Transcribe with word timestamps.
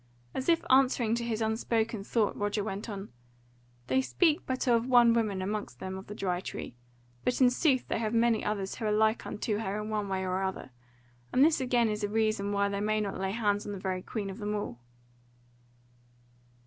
As 0.33 0.49
if 0.49 0.63
answering 0.67 1.13
to 1.13 1.23
his 1.23 1.41
unspoken 1.43 2.03
thought, 2.03 2.35
Roger 2.35 2.63
went 2.63 2.89
on: 2.89 3.09
"They 3.85 4.01
speak 4.01 4.43
but 4.47 4.67
of 4.67 4.87
one 4.87 5.13
woman 5.13 5.43
amongst 5.43 5.79
them 5.79 5.95
of 5.95 6.07
the 6.07 6.15
Dry 6.15 6.39
Tree, 6.39 6.75
but 7.23 7.39
in 7.39 7.51
sooth 7.51 7.87
they 7.87 7.99
have 7.99 8.11
many 8.11 8.43
others 8.43 8.73
who 8.73 8.85
are 8.85 8.91
like 8.91 9.27
unto 9.27 9.59
her 9.59 9.79
in 9.79 9.91
one 9.91 10.09
way 10.09 10.23
or 10.23 10.41
other; 10.41 10.71
and 11.31 11.43
this 11.45 11.61
again 11.61 11.87
is 11.87 12.03
a 12.03 12.09
reason 12.09 12.51
why 12.51 12.67
they 12.67 12.81
may 12.81 12.99
not 12.99 13.19
lay 13.19 13.29
hands 13.29 13.63
on 13.67 13.73
the 13.73 13.77
very 13.79 14.01
Queen 14.01 14.31
of 14.31 14.39
them 14.39 14.55
all." 14.55 14.79